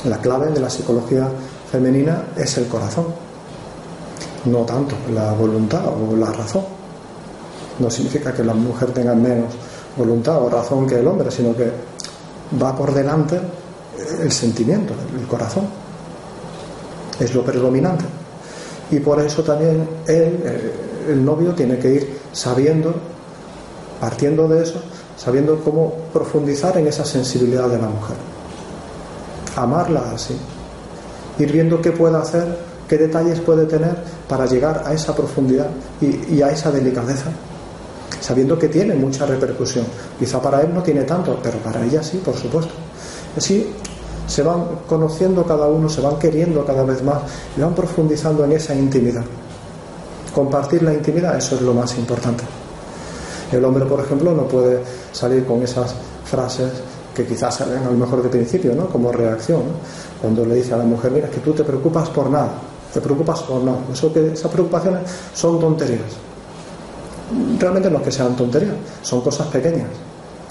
La 0.04 0.18
clave 0.18 0.50
de 0.50 0.61
la 0.61 0.71
psicología 0.71 1.28
femenina 1.71 2.26
es 2.37 2.59
el 2.59 2.66
corazón, 2.66 3.06
no 4.45 4.59
tanto 4.61 4.95
la 5.12 5.33
voluntad 5.33 5.83
o 5.87 6.16
la 6.16 6.33
razón. 6.33 6.64
No 7.78 7.90
significa 7.90 8.33
que 8.33 8.42
la 8.42 8.54
mujer 8.54 8.90
tenga 8.92 9.14
menos 9.14 9.54
voluntad 9.96 10.42
o 10.42 10.48
razón 10.48 10.86
que 10.86 10.98
el 10.98 11.06
hombre, 11.06 11.30
sino 11.30 11.54
que 11.56 11.70
va 12.60 12.74
por 12.76 12.92
delante 12.92 13.40
el 14.20 14.30
sentimiento, 14.30 14.92
el 15.18 15.26
corazón. 15.26 15.66
Es 17.18 17.34
lo 17.34 17.42
predominante. 17.42 18.04
Y 18.90 19.00
por 19.00 19.20
eso 19.20 19.42
también 19.42 19.88
él, 20.06 20.40
eh, 20.44 20.72
el 21.08 21.24
novio, 21.24 21.52
tiene 21.54 21.78
que 21.78 21.94
ir 21.94 22.20
sabiendo 22.32 22.94
partiendo 24.00 24.46
de 24.48 24.62
eso, 24.62 24.80
sabiendo 25.16 25.58
cómo 25.60 25.92
profundizar 26.12 26.76
en 26.78 26.86
esa 26.86 27.04
sensibilidad 27.04 27.68
de 27.68 27.78
la 27.78 27.88
mujer. 27.88 28.16
Amarla 29.56 30.12
así. 30.14 30.36
Ir 31.38 31.52
viendo 31.52 31.80
qué 31.80 31.92
puede 31.92 32.16
hacer, 32.16 32.58
qué 32.88 32.98
detalles 32.98 33.40
puede 33.40 33.64
tener 33.66 33.96
para 34.28 34.46
llegar 34.46 34.82
a 34.86 34.92
esa 34.92 35.14
profundidad 35.14 35.68
y, 36.00 36.42
a 36.42 36.50
esa 36.50 36.70
delicadeza. 36.70 37.30
Sabiendo 38.26 38.59
que 38.59 38.68
tiene 38.68 38.92
mucha 38.97 39.25
repercusión. 39.25 39.87
Quizá 40.18 40.42
para 40.42 40.61
él 40.61 40.75
no 40.75 40.83
tiene 40.83 41.04
tanto, 41.04 41.38
pero 41.40 41.59
para 41.59 41.85
ella 41.85 42.02
sí, 42.02 42.21
por 42.25 42.35
supuesto. 42.35 42.73
Así 43.37 43.73
se 44.26 44.42
van 44.42 44.64
conociendo 44.88 45.45
cada 45.45 45.68
uno, 45.68 45.88
se 45.88 46.00
van 46.00 46.18
queriendo 46.18 46.64
cada 46.64 46.83
vez 46.83 47.04
más 47.04 47.18
y 47.56 47.61
van 47.61 47.73
profundizando 47.73 48.45
en 48.45 48.50
esa 48.50 48.75
intimidad. 48.75 49.23
Compartir 50.35 50.83
la 50.83 50.92
intimidad, 50.92 51.38
eso 51.38 51.54
es 51.54 51.61
lo 51.61 51.73
más 51.73 51.97
importante. 51.99 52.42
El 53.52 53.64
hombre, 53.64 53.85
por 53.85 54.00
ejemplo, 54.00 54.35
no 54.35 54.42
puede 54.49 54.80
salir 55.12 55.45
con 55.45 55.62
esas 55.62 55.95
frases 56.25 56.73
que 57.14 57.25
quizás 57.25 57.54
salen 57.54 57.78
a 57.78 57.90
lo 57.92 57.97
mejor 57.97 58.25
de 58.25 58.28
principio, 58.28 58.75
¿no? 58.75 58.88
Como 58.88 59.12
reacción, 59.12 59.62
cuando 60.21 60.45
le 60.45 60.56
dice 60.56 60.75
a 60.75 60.78
la 60.78 60.85
mujer, 60.85 61.12
mira, 61.12 61.30
que 61.30 61.38
tú 61.38 61.52
te 61.52 61.62
preocupas 61.62 62.09
por 62.11 62.28
nada, 62.28 62.54
te 62.92 63.00
preocupas 63.00 63.40
por 63.42 63.62
nada. 63.62 63.78
Eso 63.92 64.12
que 64.12 64.33
esas 64.33 64.50
preocupaciones 64.50 65.02
son 65.33 65.61
tonterías. 65.61 66.25
Realmente 67.59 67.90
no 67.90 67.99
es 67.99 68.04
que 68.04 68.12
sean 68.12 68.37
tonterías, 68.37 68.75
son 69.02 69.21
cosas 69.21 69.49
pequeñas, 69.49 69.88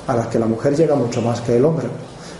a 0.07 0.15
las 0.15 0.27
que 0.27 0.39
la 0.39 0.45
mujer 0.45 0.75
llega 0.75 0.95
mucho 0.95 1.21
más 1.21 1.41
que 1.41 1.57
el 1.57 1.65
hombre. 1.65 1.87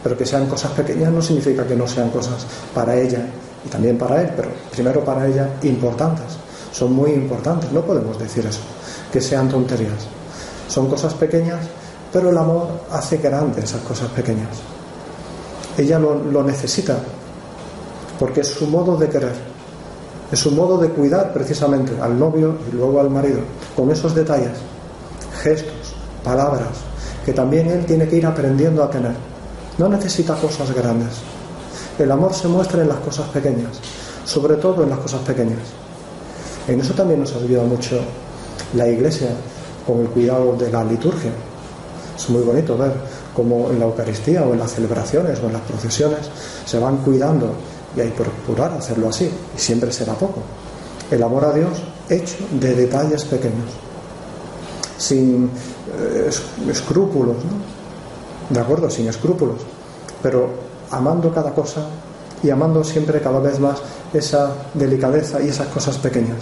Pero 0.03 0.17
que 0.17 0.25
sean 0.25 0.45
cosas 0.45 0.71
pequeñas 0.71 1.11
no 1.11 1.21
significa 1.21 1.65
que 1.65 1.75
no 1.75 1.87
sean 1.87 2.09
cosas 2.09 2.45
para 2.73 2.95
ella 2.95 3.25
y 3.65 3.69
también 3.69 3.97
para 3.97 4.21
él, 4.21 4.29
pero 4.35 4.49
primero 4.71 5.03
para 5.03 5.25
ella 5.25 5.49
importantes. 5.63 6.37
Son 6.71 6.93
muy 6.93 7.11
importantes, 7.11 7.71
no 7.71 7.81
podemos 7.81 8.19
decir 8.19 8.45
eso, 8.45 8.59
que 9.11 9.21
sean 9.21 9.49
tonterías. 9.49 10.07
Son 10.67 10.87
cosas 10.89 11.13
pequeñas, 11.13 11.61
pero 12.11 12.29
el 12.29 12.37
amor 12.37 12.67
hace 12.91 13.17
grande 13.17 13.61
esas 13.61 13.81
cosas 13.81 14.09
pequeñas. 14.09 14.49
Ella 15.77 15.99
lo, 15.99 16.43
necesita, 16.43 16.97
porque 18.19 18.41
es 18.41 18.47
su 18.47 18.67
modo 18.67 18.95
de 18.97 19.09
querer, 19.09 19.35
es 20.31 20.39
su 20.39 20.51
modo 20.51 20.77
de 20.77 20.89
cuidar 20.89 21.33
precisamente 21.33 21.93
al 21.99 22.17
novio 22.17 22.57
y 22.71 22.75
luego 22.75 22.99
al 22.99 23.09
marido, 23.09 23.39
con 23.75 23.91
esos 23.91 24.15
detalles, 24.15 24.57
gestos, 25.43 25.95
palabras, 26.23 26.69
que 27.25 27.33
también 27.33 27.67
él 27.67 27.85
tiene 27.85 28.07
que 28.07 28.17
ir 28.17 28.25
aprendiendo 28.25 28.83
a 28.83 28.89
tener. 28.89 29.13
No 29.77 29.89
necesita 29.89 30.35
cosas 30.35 30.71
grandes. 30.71 31.15
El 31.99 32.11
amor 32.11 32.33
se 32.33 32.47
muestra 32.47 32.81
en 32.81 32.89
las 32.89 32.97
cosas 32.97 33.27
pequeñas, 33.29 33.79
sobre 34.23 34.55
todo 34.55 34.83
en 34.83 34.89
las 34.89 34.99
cosas 34.99 35.21
pequeñas. 35.21 35.59
En 36.67 36.79
eso 36.79 36.93
también 36.93 37.19
nos 37.19 37.35
ayuda 37.35 37.63
mucho 37.63 37.99
la 38.73 38.87
Iglesia, 38.87 39.29
con 39.85 40.01
el 40.01 40.07
cuidado 40.07 40.55
de 40.55 40.71
la 40.71 40.83
liturgia. 40.83 41.31
Es 42.17 42.29
muy 42.29 42.41
bonito 42.41 42.77
ver 42.77 42.93
cómo 43.35 43.69
en 43.69 43.79
la 43.79 43.85
Eucaristía 43.85 44.43
o 44.43 44.53
en 44.53 44.59
las 44.59 44.71
celebraciones 44.71 45.39
o 45.41 45.47
en 45.47 45.53
las 45.53 45.61
procesiones 45.61 46.19
se 46.65 46.79
van 46.79 46.97
cuidando 46.97 47.53
y 47.95 48.01
hay 48.01 48.09
que 48.09 48.23
procurar 48.23 48.73
hacerlo 48.73 49.09
así 49.09 49.29
y 49.55 49.59
siempre 49.59 49.91
será 49.91 50.13
poco. 50.13 50.41
El 51.11 51.21
amor 51.21 51.45
a 51.45 51.53
Dios 51.53 51.71
hecho 52.09 52.37
de 52.59 52.75
detalles 52.75 53.23
pequeños, 53.25 53.71
sin 54.97 55.49
eh, 55.97 56.29
escrúpulos, 56.69 57.37
¿no? 57.37 58.53
De 58.53 58.59
acuerdo, 58.59 58.89
sin 58.89 59.07
escrúpulos, 59.07 59.57
pero 60.21 60.49
amando 60.91 61.33
cada 61.33 61.53
cosa 61.53 61.87
y 62.43 62.49
amando 62.49 62.83
siempre 62.83 63.21
cada 63.21 63.39
vez 63.39 63.59
más 63.59 63.79
esa 64.13 64.53
delicadeza 64.73 65.41
y 65.41 65.49
esas 65.49 65.67
cosas 65.67 65.97
pequeñas 65.97 66.37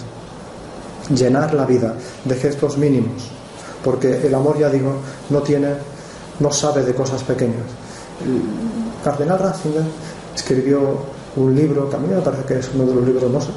llenar 1.10 1.52
la 1.54 1.66
vida 1.66 1.94
de 2.24 2.34
gestos 2.34 2.78
mínimos, 2.78 3.28
porque 3.82 4.26
el 4.26 4.34
amor, 4.34 4.58
ya 4.58 4.70
digo, 4.70 4.94
no 5.30 5.40
tiene, 5.42 5.68
no 6.40 6.50
sabe 6.50 6.82
de 6.82 6.94
cosas 6.94 7.22
pequeñas. 7.22 7.66
El 8.24 8.42
cardenal 9.02 9.38
Ratzinger 9.38 9.82
escribió 10.34 10.78
un 11.36 11.54
libro, 11.54 11.90
que 11.90 11.96
a 11.96 11.98
mí 11.98 12.08
me 12.08 12.20
parece 12.20 12.44
que 12.44 12.58
es 12.58 12.70
uno 12.74 12.86
de 12.86 12.94
los 12.94 13.04
libros, 13.04 13.30
no 13.30 13.40
sé, 13.40 13.50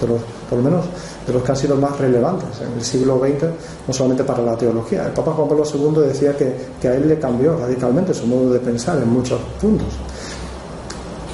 de 0.00 0.06
los, 0.06 0.20
por 0.54 0.62
lo 0.62 0.70
menos 0.70 0.86
de 1.26 1.32
los 1.32 1.42
que 1.42 1.50
han 1.50 1.56
sido 1.56 1.76
más 1.76 1.98
relevantes 1.98 2.60
en 2.60 2.72
el 2.78 2.84
siglo 2.84 3.18
XX, 3.18 3.48
no 3.88 3.92
solamente 3.92 4.22
para 4.22 4.42
la 4.42 4.56
teología. 4.56 5.06
El 5.06 5.12
Papa 5.12 5.32
Juan 5.32 5.48
Pablo 5.48 5.64
II 5.64 6.06
decía 6.06 6.36
que, 6.36 6.88
a 6.88 6.94
él 6.94 7.08
le 7.08 7.18
cambió 7.18 7.56
radicalmente 7.56 8.14
su 8.14 8.26
modo 8.26 8.52
de 8.52 8.60
pensar 8.60 8.98
en 8.98 9.08
muchos 9.08 9.40
puntos, 9.60 9.88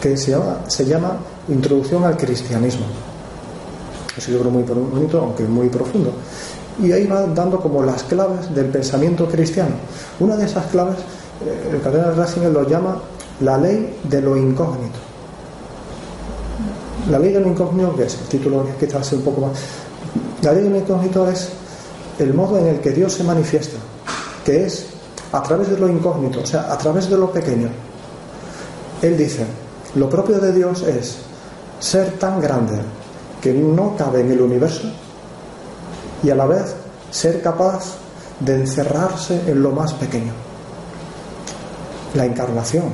que 0.00 0.17
se 0.17 0.31
llama, 0.31 0.61
se 0.69 0.87
llama 0.87 1.19
Introducción 1.49 2.05
al 2.05 2.17
Cristianismo 2.17 2.87
es 4.17 4.29
un 4.29 4.35
libro 4.35 4.50
muy 4.50 4.62
bonito, 4.65 5.21
aunque 5.21 5.45
muy 5.45 5.69
profundo. 5.69 6.12
Y 6.83 6.93
ahí 6.93 7.07
va 7.07 7.27
dando 7.27 7.61
como 7.61 7.83
las 7.83 8.03
claves 8.05 8.53
del 8.55 8.67
pensamiento 8.67 9.27
cristiano. 9.27 9.75
Una 10.19 10.37
de 10.37 10.47
esas 10.47 10.67
claves, 10.67 10.97
eh, 11.47 11.71
el 11.73 11.81
cardenal 11.81 12.17
Ratzinger 12.17 12.50
lo 12.50 12.69
llama 12.69 13.00
la 13.41 13.57
ley 13.57 13.99
de 14.03 14.21
lo 14.21 14.37
incógnito. 14.37 15.10
La 17.09 17.19
ley 17.19 17.33
de 17.33 17.40
lo 17.40 17.49
incógnito, 17.49 17.97
que 17.97 18.04
es 18.04 18.14
el 18.14 18.26
título 18.26 18.66
que 18.78 18.87
quizás 18.87 19.12
un 19.12 19.23
poco 19.23 19.42
más. 19.42 19.59
La 20.42 20.52
ley 20.52 20.64
de 20.64 20.71
lo 20.71 20.76
incógnito 20.76 21.28
es 21.28 21.49
el 22.19 22.35
modo 22.35 22.59
en 22.59 22.66
el 22.66 22.80
que 22.80 22.90
Dios 22.90 23.14
se 23.14 23.25
manifiesta, 23.25 23.78
que 24.45 24.66
es 24.66 24.87
a 25.33 25.42
través 25.42 25.71
de 25.71 25.78
lo 25.78 25.88
incógnito, 25.88 26.40
o 26.40 26.47
sea, 26.47 26.73
a 26.73 26.78
través 26.78 27.09
de 27.09 27.16
lo 27.16 27.30
pequeño. 27.33 27.69
Él 29.00 29.16
dice, 29.16 29.47
lo 29.95 30.09
propio 30.09 30.38
de 30.38 30.52
Dios 30.52 30.83
es 30.83 31.19
ser 31.78 32.19
tan 32.19 32.40
grande, 32.40 32.75
que 33.40 33.52
no 33.52 33.97
cabe 33.97 34.21
en 34.21 34.33
el 34.33 34.40
universo 34.40 34.83
y 36.23 36.30
a 36.30 36.35
la 36.35 36.47
vez 36.47 36.75
ser 37.11 37.40
capaz 37.40 37.95
de 38.40 38.54
encerrarse 38.57 39.40
en 39.47 39.62
lo 39.62 39.71
más 39.71 39.95
pequeño. 39.95 40.33
La 42.14 42.25
encarnación, 42.25 42.90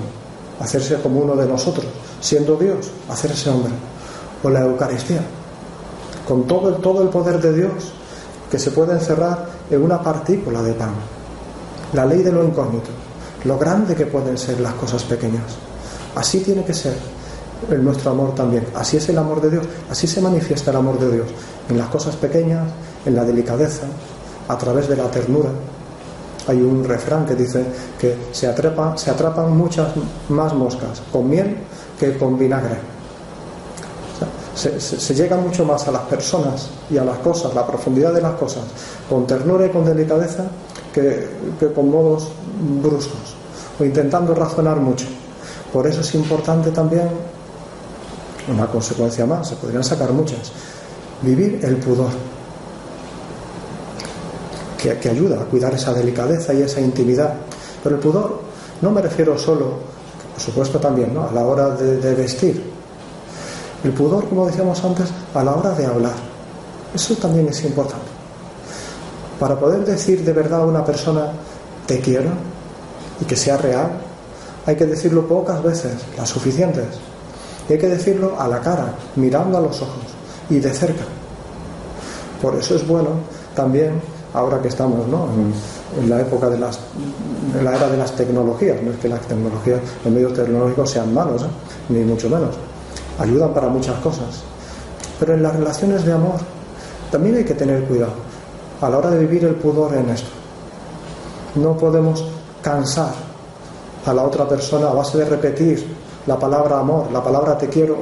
hacerse 0.60 0.96
como 0.96 1.20
uno 1.20 1.34
de 1.34 1.46
nosotros, 1.46 1.86
siendo 2.20 2.56
Dios, 2.56 2.90
hacerse 3.08 3.50
hombre. 3.50 3.72
O 4.42 4.50
la 4.50 4.60
Eucaristía, 4.60 5.22
con 6.26 6.46
todo 6.46 6.68
el, 6.68 6.76
todo 6.76 7.02
el 7.02 7.08
poder 7.08 7.40
de 7.40 7.52
Dios 7.52 7.92
que 8.50 8.58
se 8.58 8.70
puede 8.70 8.92
encerrar 8.92 9.46
en 9.70 9.82
una 9.82 10.02
partícula 10.02 10.62
de 10.62 10.72
pan. 10.74 10.90
La 11.92 12.04
ley 12.04 12.22
de 12.22 12.32
lo 12.32 12.44
incógnito, 12.44 12.90
lo 13.44 13.58
grande 13.58 13.94
que 13.94 14.06
pueden 14.06 14.36
ser 14.36 14.60
las 14.60 14.74
cosas 14.74 15.04
pequeñas. 15.04 15.44
Así 16.14 16.40
tiene 16.40 16.64
que 16.64 16.74
ser 16.74 16.94
en 17.70 17.84
nuestro 17.84 18.10
amor 18.10 18.34
también. 18.34 18.66
Así 18.74 18.96
es 18.96 19.08
el 19.08 19.18
amor 19.18 19.40
de 19.40 19.50
Dios, 19.50 19.66
así 19.90 20.06
se 20.06 20.20
manifiesta 20.20 20.70
el 20.70 20.76
amor 20.76 20.98
de 20.98 21.12
Dios, 21.12 21.28
en 21.68 21.78
las 21.78 21.88
cosas 21.88 22.16
pequeñas, 22.16 22.64
en 23.04 23.14
la 23.14 23.24
delicadeza, 23.24 23.86
a 24.48 24.58
través 24.58 24.88
de 24.88 24.96
la 24.96 25.10
ternura. 25.10 25.50
Hay 26.48 26.60
un 26.60 26.84
refrán 26.84 27.26
que 27.26 27.34
dice 27.34 27.64
que 27.98 28.16
se, 28.30 28.46
atrapa, 28.46 28.96
se 28.96 29.10
atrapan 29.10 29.56
muchas 29.56 29.88
más 30.28 30.54
moscas 30.54 31.02
con 31.10 31.28
miel 31.28 31.56
que 31.98 32.16
con 32.16 32.38
vinagre. 32.38 32.95
Se, 34.56 35.14
llega 35.14 35.36
mucho 35.36 35.64
más 35.64 35.86
a 35.86 35.92
las 35.92 36.02
personas 36.02 36.70
y 36.90 36.96
a 36.96 37.04
las 37.04 37.18
cosas, 37.18 37.54
la 37.54 37.66
profundidad 37.66 38.12
de 38.12 38.22
las 38.22 38.34
cosas, 38.34 38.64
con 39.08 39.26
ternura 39.26 39.66
y 39.66 39.70
con 39.70 39.84
delicadeza 39.84 40.44
que, 40.92 41.28
con 41.74 41.90
modos 41.90 42.32
bruscos 42.82 43.36
o 43.78 43.84
intentando 43.84 44.34
razonar 44.34 44.78
mucho. 44.78 45.06
Por 45.72 45.86
eso 45.86 46.00
es 46.00 46.14
importante 46.14 46.70
también, 46.70 47.08
una 48.48 48.66
consecuencia 48.66 49.26
más, 49.26 49.48
se 49.48 49.56
podrían 49.56 49.84
sacar 49.84 50.12
muchas, 50.12 50.50
vivir 51.20 51.60
el 51.62 51.76
pudor 51.76 52.10
que, 54.78 55.08
ayuda 55.10 55.42
a 55.42 55.44
cuidar 55.44 55.74
esa 55.74 55.92
delicadeza 55.92 56.54
y 56.54 56.62
esa 56.62 56.80
intimidad. 56.80 57.34
Pero 57.82 57.96
el 57.96 58.00
pudor 58.00 58.40
no 58.80 58.90
me 58.90 59.02
refiero 59.02 59.36
solo, 59.36 59.72
por 60.32 60.42
supuesto 60.42 60.78
también, 60.78 61.12
¿no? 61.12 61.28
a 61.28 61.32
la 61.32 61.44
hora 61.44 61.70
de 61.70 62.14
vestir. 62.14 62.75
El 63.86 63.92
pudor, 63.92 64.28
como 64.28 64.46
decíamos 64.46 64.82
antes, 64.82 65.06
a 65.32 65.44
la 65.44 65.54
hora 65.54 65.70
de 65.70 65.86
hablar. 65.86 66.16
Eso 66.92 67.14
también 67.14 67.46
es 67.46 67.62
importante. 67.62 68.08
Para 69.38 69.56
poder 69.56 69.84
decir 69.84 70.24
de 70.24 70.32
verdad 70.32 70.62
a 70.62 70.66
una 70.66 70.84
persona, 70.84 71.30
te 71.86 72.00
quiero, 72.00 72.30
y 73.20 73.24
que 73.26 73.36
sea 73.36 73.56
real, 73.58 73.92
hay 74.66 74.74
que 74.74 74.86
decirlo 74.86 75.28
pocas 75.28 75.62
veces, 75.62 75.92
las 76.18 76.28
suficientes. 76.28 76.84
Y 77.68 77.74
hay 77.74 77.78
que 77.78 77.86
decirlo 77.86 78.34
a 78.40 78.48
la 78.48 78.60
cara, 78.60 78.92
mirando 79.14 79.56
a 79.56 79.60
los 79.60 79.80
ojos 79.80 80.02
y 80.50 80.58
de 80.58 80.74
cerca. 80.74 81.04
Por 82.42 82.56
eso 82.56 82.74
es 82.74 82.84
bueno 82.84 83.10
también 83.54 84.02
ahora 84.34 84.60
que 84.60 84.66
estamos 84.66 85.06
¿no? 85.06 85.28
en, 85.96 86.10
la 86.10 86.22
época 86.22 86.50
de 86.50 86.58
las 86.58 86.80
en 87.56 87.64
la 87.64 87.76
era 87.76 87.88
de 87.88 87.96
las 87.96 88.16
tecnologías 88.16 88.82
no 88.82 88.90
es 88.90 88.98
que 88.98 89.08
las 89.08 89.20
tecnologías 89.22 89.80
los 90.04 90.12
medios 90.12 90.34
tecnológicos 90.34 90.90
sean 90.90 91.14
malos 91.14 91.42
¿eh? 91.42 91.46
ni 91.88 92.00
mucho 92.00 92.28
menos 92.28 92.50
ayudan 93.18 93.52
para 93.52 93.68
muchas 93.68 93.98
cosas 94.00 94.42
pero 95.18 95.34
en 95.34 95.42
las 95.42 95.54
relaciones 95.56 96.04
de 96.04 96.12
amor 96.12 96.36
también 97.10 97.36
hay 97.36 97.44
que 97.44 97.54
tener 97.54 97.84
cuidado 97.84 98.12
a 98.80 98.88
la 98.88 98.98
hora 98.98 99.10
de 99.10 99.20
vivir 99.20 99.44
el 99.44 99.54
pudor 99.54 99.94
en 99.94 100.10
esto 100.10 100.30
no 101.56 101.76
podemos 101.76 102.24
cansar 102.62 103.12
a 104.04 104.12
la 104.12 104.22
otra 104.22 104.48
persona 104.48 104.88
a 104.88 104.94
base 104.94 105.18
de 105.18 105.24
repetir 105.24 105.86
la 106.26 106.38
palabra 106.38 106.80
amor, 106.80 107.10
la 107.12 107.22
palabra 107.22 107.56
te 107.56 107.68
quiero. 107.68 107.96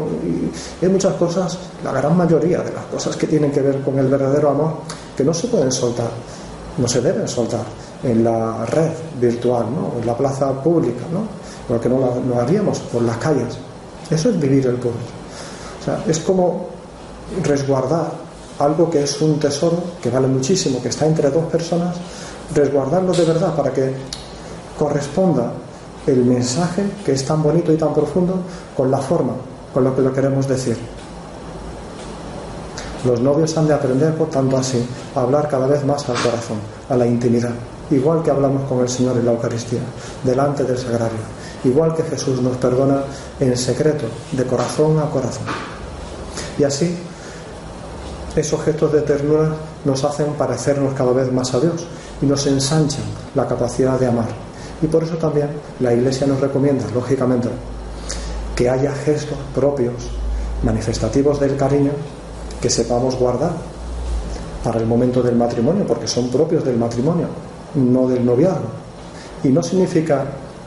Hay 0.80 0.88
muchas 0.88 1.14
cosas, 1.14 1.58
la 1.82 1.92
gran 1.92 2.16
mayoría 2.16 2.60
de 2.60 2.72
las 2.72 2.84
cosas 2.86 3.16
que 3.16 3.26
tienen 3.26 3.52
que 3.52 3.60
ver 3.60 3.82
con 3.82 3.98
el 3.98 4.08
verdadero 4.08 4.50
amor, 4.50 4.72
que 5.16 5.24
no 5.24 5.34
se 5.34 5.48
pueden 5.48 5.70
soltar, 5.70 6.08
no 6.78 6.88
se 6.88 7.00
deben 7.00 7.28
soltar 7.28 7.64
en 8.02 8.24
la 8.24 8.64
red 8.66 8.92
virtual, 9.20 9.66
¿no? 9.74 10.00
en 10.00 10.06
la 10.06 10.16
plaza 10.16 10.52
pública, 10.62 11.04
¿no? 11.12 11.20
porque 11.68 11.88
no 11.88 11.98
lo 12.28 12.40
haríamos 12.40 12.78
por 12.80 13.02
las 13.02 13.16
calles. 13.18 13.58
Eso 14.10 14.30
es 14.30 14.40
vivir 14.40 14.66
el 14.66 14.76
pueblo. 14.76 15.00
O 15.80 15.84
sea, 15.84 16.02
es 16.06 16.18
como 16.20 16.68
resguardar 17.42 18.12
algo 18.58 18.90
que 18.90 19.02
es 19.02 19.20
un 19.20 19.38
tesoro, 19.38 19.78
que 20.02 20.10
vale 20.10 20.28
muchísimo, 20.28 20.80
que 20.80 20.88
está 20.88 21.06
entre 21.06 21.30
dos 21.30 21.44
personas, 21.46 21.96
resguardarlo 22.54 23.12
de 23.12 23.24
verdad 23.24 23.54
para 23.54 23.72
que 23.72 23.92
corresponda 24.78 25.52
el 26.06 26.24
mensaje, 26.24 26.84
que 27.04 27.12
es 27.12 27.24
tan 27.24 27.42
bonito 27.42 27.72
y 27.72 27.76
tan 27.76 27.94
profundo, 27.94 28.34
con 28.76 28.90
la 28.90 28.98
forma, 28.98 29.32
con 29.72 29.84
lo 29.84 29.94
que 29.94 30.02
lo 30.02 30.12
queremos 30.12 30.46
decir. 30.46 30.76
Los 33.04 33.20
novios 33.20 33.56
han 33.58 33.66
de 33.66 33.74
aprender, 33.74 34.14
por 34.14 34.30
tanto, 34.30 34.56
así, 34.56 34.84
a 35.14 35.20
hablar 35.20 35.48
cada 35.48 35.66
vez 35.66 35.84
más 35.84 36.08
al 36.08 36.16
corazón, 36.16 36.58
a 36.88 36.96
la 36.96 37.06
intimidad, 37.06 37.52
igual 37.90 38.22
que 38.22 38.30
hablamos 38.30 38.62
con 38.68 38.80
el 38.80 38.88
Señor 38.88 39.16
en 39.16 39.26
la 39.26 39.32
Eucaristía, 39.32 39.80
delante 40.22 40.64
del 40.64 40.78
sagrario, 40.78 41.18
igual 41.64 41.94
que 41.94 42.02
Jesús 42.02 42.40
nos 42.40 42.56
perdona 42.56 43.02
en 43.40 43.56
secreto, 43.56 44.06
de 44.32 44.44
corazón 44.44 44.98
a 44.98 45.10
corazón. 45.10 45.44
Y 46.58 46.64
así, 46.64 46.96
esos 48.36 48.62
gestos 48.62 48.92
de 48.92 49.02
ternura 49.02 49.50
nos 49.84 50.04
hacen 50.04 50.32
parecernos 50.34 50.94
cada 50.94 51.12
vez 51.12 51.32
más 51.32 51.54
a 51.54 51.60
Dios 51.60 51.86
y 52.20 52.26
nos 52.26 52.46
ensanchan 52.46 53.04
la 53.34 53.46
capacidad 53.46 53.98
de 53.98 54.06
amar. 54.06 54.28
Y 54.82 54.86
por 54.86 55.02
eso 55.02 55.16
también 55.16 55.48
la 55.80 55.92
Iglesia 55.92 56.26
nos 56.26 56.40
recomienda, 56.40 56.84
lógicamente, 56.92 57.48
que 58.54 58.68
haya 58.68 58.92
gestos 58.92 59.38
propios, 59.54 59.94
manifestativos 60.62 61.40
del 61.40 61.56
cariño, 61.56 61.92
que 62.60 62.70
sepamos 62.70 63.16
guardar 63.16 63.52
para 64.62 64.80
el 64.80 64.86
momento 64.86 65.22
del 65.22 65.36
matrimonio, 65.36 65.86
porque 65.86 66.08
son 66.08 66.28
propios 66.28 66.64
del 66.64 66.76
matrimonio, 66.76 67.26
no 67.74 68.08
del 68.08 68.24
noviazgo. 68.24 68.68
Y 69.42 69.48
no 69.48 69.62
significa 69.62 70.24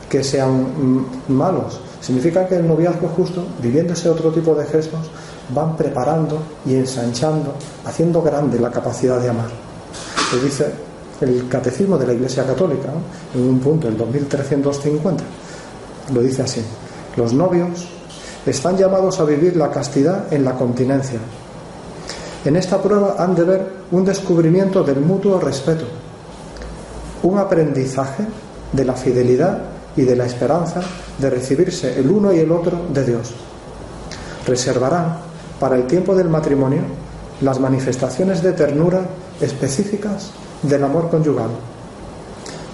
que 0.09 0.23
sean 0.23 1.05
malos, 1.27 1.79
significa 2.01 2.47
que 2.47 2.55
el 2.55 2.67
noviazgo 2.67 3.07
justo, 3.09 3.45
viviendo 3.61 3.93
ese 3.93 4.09
otro 4.09 4.31
tipo 4.31 4.55
de 4.55 4.65
gestos, 4.65 5.09
van 5.53 5.75
preparando 5.75 6.39
y 6.65 6.75
ensanchando, 6.75 7.53
haciendo 7.85 8.21
grande 8.21 8.59
la 8.59 8.71
capacidad 8.71 9.19
de 9.19 9.29
amar. 9.29 9.49
Se 10.31 10.39
dice 10.39 10.71
el 11.21 11.47
catecismo 11.47 11.97
de 11.97 12.07
la 12.07 12.13
Iglesia 12.13 12.45
Católica, 12.45 12.89
en 13.33 13.41
un 13.41 13.59
punto, 13.59 13.87
el 13.87 13.97
2350, 13.97 15.23
lo 16.13 16.21
dice 16.21 16.43
así, 16.43 16.61
los 17.15 17.33
novios 17.33 17.87
están 18.45 18.77
llamados 18.77 19.19
a 19.19 19.25
vivir 19.25 19.57
la 19.57 19.71
castidad 19.71 20.31
en 20.31 20.45
la 20.45 20.53
continencia, 20.53 21.19
en 22.45 22.55
esta 22.55 22.81
prueba 22.81 23.15
han 23.17 23.35
de 23.35 23.43
ver 23.43 23.67
un 23.91 24.05
descubrimiento 24.05 24.83
del 24.83 25.01
mutuo 25.01 25.39
respeto, 25.39 25.85
un 27.23 27.37
aprendizaje 27.39 28.23
de 28.71 28.85
la 28.85 28.93
fidelidad 28.93 29.59
y 29.97 30.03
de 30.03 30.15
la 30.15 30.25
esperanza 30.25 30.81
de 31.17 31.29
recibirse 31.29 31.99
el 31.99 32.09
uno 32.09 32.31
y 32.31 32.39
el 32.39 32.51
otro 32.51 32.79
de 32.93 33.03
Dios. 33.03 33.33
Reservarán 34.45 35.17
para 35.59 35.75
el 35.75 35.87
tiempo 35.87 36.15
del 36.15 36.29
matrimonio 36.29 36.81
las 37.41 37.59
manifestaciones 37.59 38.41
de 38.41 38.53
ternura 38.53 39.01
específicas 39.41 40.31
del 40.61 40.83
amor 40.83 41.09
conyugal. 41.09 41.49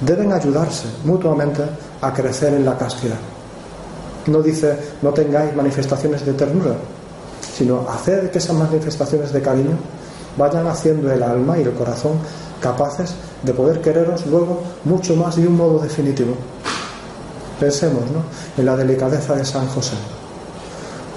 Deben 0.02 0.32
ayudarse 0.32 0.86
mutuamente 1.06 1.64
a 2.02 2.14
crecer 2.14 2.54
en 2.54 2.66
la 2.66 2.78
castidad. 2.78 3.18
No 4.28 4.42
dice 4.42 4.78
no 5.02 5.12
tengáis 5.12 5.56
manifestaciones 5.56 6.26
de 6.26 6.34
ternura, 6.34 6.76
sino 7.56 7.88
hacer 7.90 8.32
que 8.32 8.38
esas 8.38 8.56
manifestaciones 8.56 9.32
de 9.32 9.42
cariño 9.42 9.78
vayan 10.38 10.68
haciendo 10.68 11.12
el 11.12 11.22
alma 11.22 11.58
y 11.58 11.62
el 11.62 11.74
corazón 11.74 12.14
capaces 12.60 13.14
de 13.44 13.54
poder 13.54 13.82
quereros 13.82 14.26
luego 14.26 14.62
mucho 14.86 15.16
más 15.16 15.36
de 15.36 15.48
un 15.48 15.58
modo 15.58 15.80
definitivo. 15.80 16.34
Pensemos 17.64 18.04
¿no? 18.12 18.26
en 18.58 18.66
la 18.66 18.76
delicadeza 18.76 19.36
de 19.36 19.46
San 19.46 19.66
José. 19.70 19.96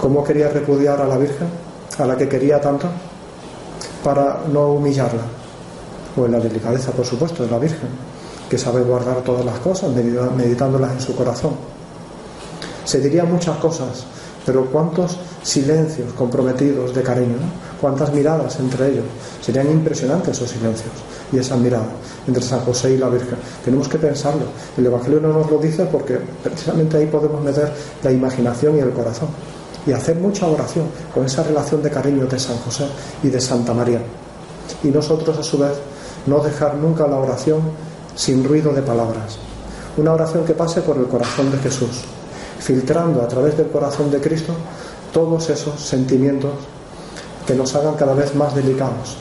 ¿Cómo 0.01 0.23
quería 0.23 0.49
repudiar 0.49 1.03
a 1.03 1.05
la 1.05 1.19
Virgen, 1.19 1.49
a 1.99 2.07
la 2.07 2.17
que 2.17 2.29
quería 2.29 2.61
tanto, 2.61 2.87
para 4.05 4.43
no 4.53 4.75
humillarla? 4.75 5.23
O 6.17 6.25
en 6.25 6.31
la 6.31 6.39
delicadeza, 6.39 6.93
por 6.93 7.05
supuesto, 7.05 7.43
de 7.43 7.51
la 7.51 7.59
Virgen, 7.59 7.89
que 8.49 8.57
sabe 8.57 8.83
guardar 8.83 9.23
todas 9.23 9.45
las 9.45 9.59
cosas, 9.59 9.91
meditándolas 9.91 10.93
en 10.93 11.01
su 11.01 11.17
corazón. 11.17 11.57
Se 12.85 13.01
dirían 13.01 13.29
muchas 13.29 13.57
cosas, 13.57 14.05
pero 14.47 14.65
¿cuántos 14.67 15.19
silencios 15.47 16.13
comprometidos 16.15 16.95
de 16.95 17.03
cariño, 17.03 17.37
cuántas 17.81 18.13
miradas 18.13 18.59
entre 18.59 18.89
ellos. 18.89 19.05
Serían 19.41 19.71
impresionantes 19.71 20.37
esos 20.37 20.51
silencios 20.51 20.93
y 21.33 21.39
esas 21.39 21.59
miradas 21.59 21.87
entre 22.27 22.43
San 22.43 22.61
José 22.61 22.95
y 22.95 22.99
la 22.99 23.09
Virgen. 23.09 23.39
Tenemos 23.65 23.89
que 23.89 23.99
pensarlo. 23.99 24.47
El 24.77 24.87
Evangelio 24.87 25.21
no 25.21 25.33
nos 25.33 25.51
lo 25.51 25.59
dice 25.59 25.85
porque 25.87 26.19
precisamente 26.43 26.97
ahí 26.97 27.07
podemos 27.07 27.43
meter 27.43 27.73
la 28.03 28.11
imaginación 28.11 28.77
y 28.77 28.81
el 28.81 28.91
corazón 28.91 29.29
y 29.87 29.93
hacer 29.93 30.17
mucha 30.17 30.47
oración 30.47 30.87
con 31.15 31.25
esa 31.25 31.45
relación 31.45 31.81
de 31.81 31.91
cariño 31.91 32.27
de 32.27 32.39
San 32.39 32.59
José 32.59 32.87
y 33.23 33.29
de 33.29 33.41
Santa 33.41 33.73
María. 33.73 34.01
Y 34.83 34.89
nosotros 34.89 35.39
a 35.39 35.45
su 35.45 35.59
vez 35.59 35.75
no 36.27 36.41
dejar 36.41 36.75
nunca 36.75 37.07
la 37.07 37.17
oración 37.17 37.61
sin 38.17 38.43
ruido 38.43 38.73
de 38.73 38.83
palabras. 38.83 39.39
Una 39.97 40.13
oración 40.13 40.45
que 40.45 40.55
pase 40.55 40.81
por 40.81 40.97
el 40.97 41.07
corazón 41.07 41.53
de 41.53 41.59
Jesús, 41.59 42.03
filtrando 42.67 43.23
a 43.23 43.29
través 43.29 43.57
del 43.57 43.69
corazón 43.69 44.11
de 44.11 44.21
Cristo 44.21 44.53
todos 45.13 45.49
esos 45.51 45.81
sentimientos 45.81 46.51
que 47.47 47.55
nos 47.55 47.73
hagan 47.77 47.95
cada 47.95 48.13
vez 48.13 48.35
más 48.35 48.57
delicados. 48.57 49.17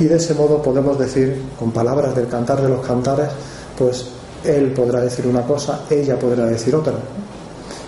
Y 0.00 0.04
de 0.04 0.16
ese 0.16 0.34
modo 0.34 0.60
podemos 0.60 0.98
decir, 0.98 1.40
con 1.56 1.70
palabras 1.70 2.12
del 2.16 2.26
cantar 2.26 2.60
de 2.60 2.68
los 2.68 2.84
cantares, 2.84 3.28
pues 3.78 4.08
él 4.44 4.72
podrá 4.72 5.00
decir 5.00 5.28
una 5.28 5.42
cosa, 5.42 5.82
ella 5.88 6.18
podrá 6.18 6.46
decir 6.46 6.74
otra. 6.74 6.94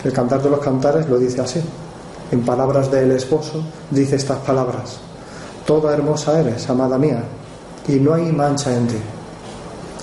El 0.04 0.12
cantar 0.12 0.40
de 0.40 0.50
los 0.50 0.60
cantares 0.60 1.08
lo 1.08 1.18
dice 1.18 1.40
así. 1.40 1.60
En 2.30 2.44
palabras 2.44 2.88
del 2.88 3.10
esposo 3.10 3.64
dice 3.90 4.14
estas 4.14 4.38
palabras. 4.38 5.00
Toda 5.66 5.92
hermosa 5.92 6.38
eres, 6.38 6.70
amada 6.70 6.96
mía, 6.98 7.24
y 7.88 7.94
no 7.94 8.14
hay 8.14 8.30
mancha 8.30 8.72
en 8.76 8.86
ti. 8.86 8.98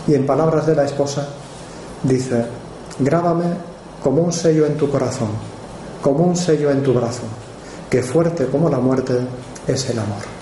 Y 0.08 0.16
en 0.16 0.26
palabras 0.26 0.68
de 0.68 0.76
la 0.76 0.84
esposa 0.84 1.30
dice, 2.04 2.57
grábame 3.00 3.46
como 4.04 4.22
un 4.22 4.32
sello 4.32 4.66
en 4.66 4.78
tu 4.78 4.90
corazón, 4.90 5.30
como 6.02 6.26
un 6.26 6.36
sello 6.36 6.72
en 6.72 6.84
tu 6.84 6.94
brazo, 6.94 7.24
que 7.90 8.02
fuerte 8.02 8.48
como 8.48 8.70
la 8.70 8.80
muerte 8.80 9.14
es 9.68 9.90
el 9.90 10.00
amor. 10.00 10.37